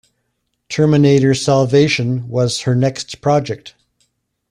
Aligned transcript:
"Terminator 0.67 1.35
Salvation" 1.35 2.27
was 2.27 2.61
her 2.61 2.73
next 2.73 3.21
project. 3.21 3.75